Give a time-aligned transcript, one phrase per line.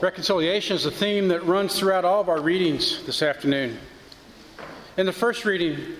[0.00, 3.76] Reconciliation is a theme that runs throughout all of our readings this afternoon.
[4.96, 5.96] In the first reading,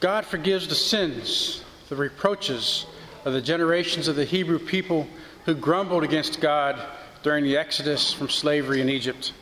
[0.00, 2.84] God forgives the sins, the reproaches
[3.24, 5.08] of the generations of the Hebrew people
[5.46, 6.78] who grumbled against God
[7.22, 9.32] during the exodus from slavery in Egypt.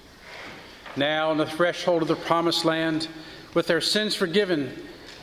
[0.95, 3.09] Now, on the threshold of the promised land,
[3.55, 4.73] with their sins forgiven,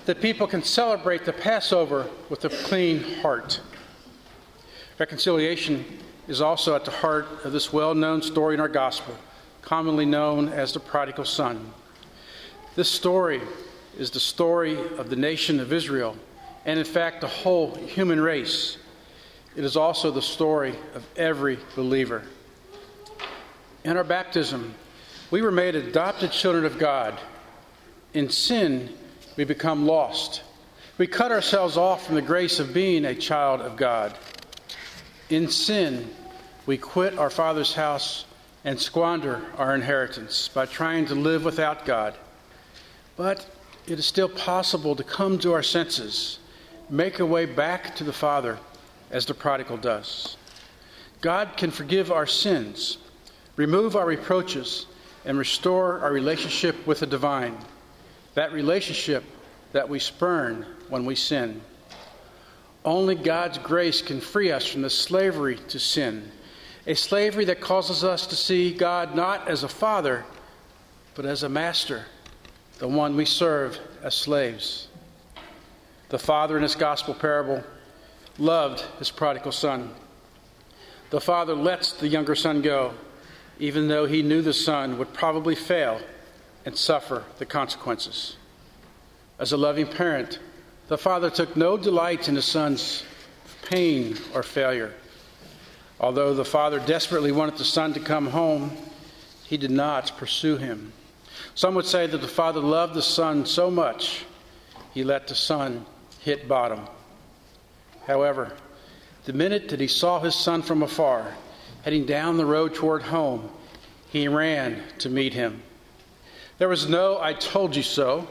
[0.06, 3.62] the people can celebrate the Passover with a clean heart.
[5.00, 5.86] Reconciliation
[6.28, 9.16] is also at the heart of this well known story in our gospel,
[9.62, 11.74] commonly known as the prodigal son.
[12.76, 13.42] This story
[13.98, 16.16] is the story of the nation of Israel,
[16.66, 18.78] and in fact, the whole human race.
[19.56, 22.24] It is also the story of every believer.
[23.84, 24.76] In our baptism,
[25.32, 27.20] we were made adopted children of God.
[28.14, 28.94] In sin,
[29.36, 30.44] we become lost.
[30.98, 34.16] We cut ourselves off from the grace of being a child of God.
[35.30, 36.10] In sin,
[36.66, 38.26] we quit our Father's house
[38.64, 42.14] and squander our inheritance by trying to live without God.
[43.18, 43.46] But
[43.88, 46.40] it is still possible to come to our senses,
[46.90, 48.58] make our way back to the Father
[49.12, 50.38] as the prodigal does.
[51.20, 52.98] God can forgive our sins,
[53.58, 54.86] remove our reproaches,
[55.26, 57.58] and restore our relationship with the divine,
[58.34, 59.26] that relationship
[59.74, 61.60] that we spurn when we sin.
[62.88, 66.32] Only God's grace can free us from the slavery to sin
[66.86, 70.24] a slavery that causes us to see God not as a father,
[71.16, 72.06] but as a master,
[72.80, 74.88] the one we serve as slaves.
[76.08, 77.62] The father in this gospel parable
[78.38, 79.94] loved his prodigal son.
[81.10, 82.94] The father lets the younger son go,
[83.60, 86.00] even though he knew the son would probably fail
[86.66, 88.38] and suffer the consequences.
[89.40, 90.40] As a loving parent,
[90.88, 93.04] the father took no delight in his son's
[93.64, 94.94] pain or failure.
[96.00, 98.72] Although the father desperately wanted the son to come home,
[99.44, 100.94] he did not pursue him.
[101.56, 104.26] Some would say that the father loved the son so much,
[104.94, 105.86] he let the son
[106.22, 106.82] hit bottom.
[108.06, 108.54] However,
[109.26, 111.36] the minute that he saw his son from afar,
[111.84, 113.50] heading down the road toward home,
[114.10, 115.62] he ran to meet him.
[116.58, 118.28] There was no, I told you so.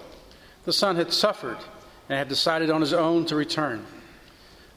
[0.64, 1.58] The son had suffered
[2.08, 3.84] and had decided on his own to return.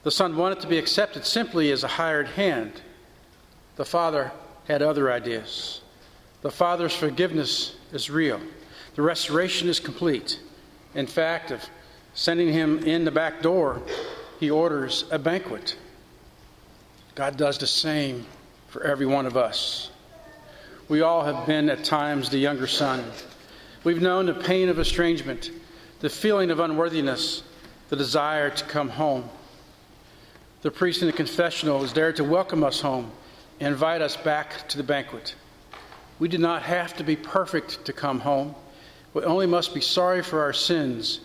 [0.03, 2.81] The son wanted to be accepted simply as a hired hand.
[3.75, 4.31] The father
[4.67, 5.81] had other ideas.
[6.41, 8.39] The father's forgiveness is real,
[8.95, 10.39] the restoration is complete.
[10.95, 11.63] In fact, of
[12.13, 13.81] sending him in the back door,
[14.39, 15.77] he orders a banquet.
[17.15, 18.25] God does the same
[18.69, 19.91] for every one of us.
[20.87, 23.03] We all have been at times the younger son.
[23.83, 25.51] We've known the pain of estrangement,
[25.99, 27.43] the feeling of unworthiness,
[27.89, 29.29] the desire to come home.
[30.61, 33.11] The priest in the confessional is there to welcome us home
[33.59, 35.35] and invite us back to the banquet.
[36.17, 38.55] We do not have to be perfect to come home.
[39.13, 41.19] We only must be sorry for our sins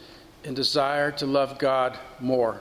[0.45, 2.61] and desire to love God more.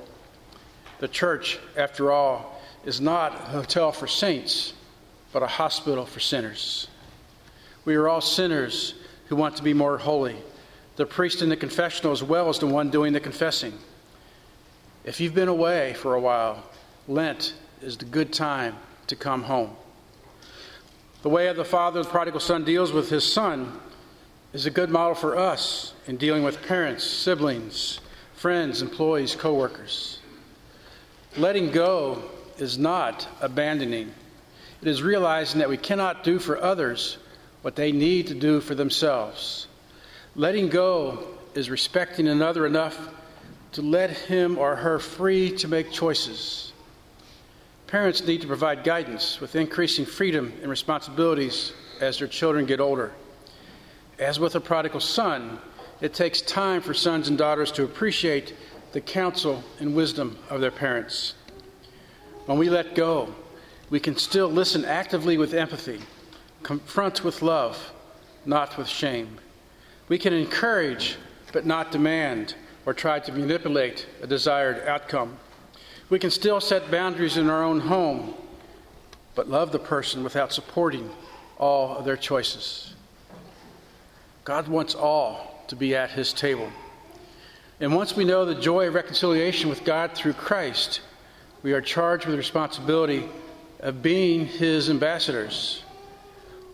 [1.00, 4.74] The church, after all, is not a hotel for saints,
[5.32, 6.88] but a hospital for sinners.
[7.86, 8.94] We are all sinners
[9.28, 10.38] who want to be more holy.
[10.96, 13.74] The priest in the confessional, as well as the one doing the confessing.
[15.04, 16.64] If you've been away for a while,
[17.08, 18.76] Lent is the good time
[19.08, 19.76] to come home.
[21.24, 23.80] The way of the father, the prodigal son, deals with his son
[24.54, 28.00] is a good model for us in dealing with parents, siblings,
[28.36, 30.20] friends, employees, coworkers.
[31.38, 32.24] Letting go
[32.58, 34.12] is not abandoning.
[34.82, 37.18] It is realizing that we cannot do for others
[37.62, 39.68] what they need to do for themselves.
[40.36, 43.10] Letting go is respecting another enough
[43.74, 46.74] to let him or her free to make choices.
[47.86, 53.12] Parents need to provide guidance with increasing freedom and responsibilities as their children get older.
[54.18, 55.60] As with a prodigal son,
[56.02, 58.56] it takes time for sons and daughters to appreciate
[58.92, 61.36] the counsel and wisdom of their parents.
[62.48, 63.36] When we let go,
[63.92, 66.02] we can still listen actively with empathy,
[66.64, 67.92] confront with love,
[68.46, 69.38] not with shame.
[70.10, 71.18] We can encourage,
[71.52, 72.56] but not demand,
[72.86, 75.38] or try to manipulate a desired outcome.
[76.10, 78.34] We can still set boundaries in our own home,
[79.36, 81.10] but love the person without supporting
[81.58, 82.94] all of their choices.
[84.44, 86.70] God wants all to be at his table.
[87.80, 91.02] And once we know the joy of reconciliation with God through Christ,
[91.64, 93.30] we are charged with the responsibility
[93.80, 95.83] of being his ambassadors.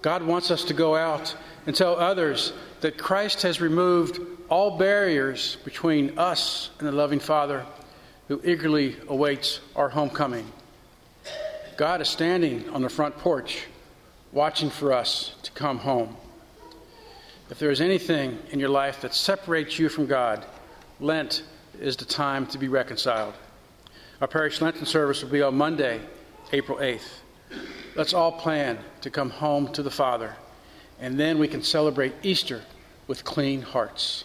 [0.01, 1.35] God wants us to go out
[1.65, 4.19] and tell others that Christ has removed
[4.49, 7.65] all barriers between us and the loving Father
[8.27, 10.51] who eagerly awaits our homecoming.
[11.77, 13.65] God is standing on the front porch,
[14.31, 16.15] watching for us to come home.
[17.49, 20.45] If there is anything in your life that separates you from God,
[20.99, 21.43] Lent
[21.79, 23.33] is the time to be reconciled.
[24.21, 26.01] Our parish Lenten service will be on Monday,
[26.51, 27.21] April 8th.
[27.95, 30.35] Let's all plan to come home to the Father,
[30.99, 32.61] and then we can celebrate Easter
[33.07, 34.23] with clean hearts.